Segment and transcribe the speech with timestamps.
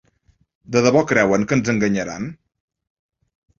[0.75, 2.29] De debò creuen que ens enganyaran?